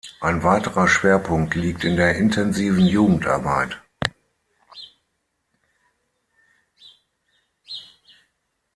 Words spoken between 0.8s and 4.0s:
Schwerpunkt liegt in der intensiven Jugendarbeit.